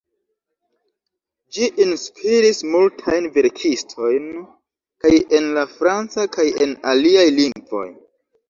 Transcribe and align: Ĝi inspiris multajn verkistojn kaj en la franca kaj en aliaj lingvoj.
Ĝi 1.57 1.67
inspiris 1.83 2.61
multajn 2.75 3.27
verkistojn 3.35 4.25
kaj 5.05 5.13
en 5.41 5.53
la 5.59 5.69
franca 5.77 6.29
kaj 6.39 6.49
en 6.67 6.75
aliaj 6.95 7.29
lingvoj. 7.43 7.89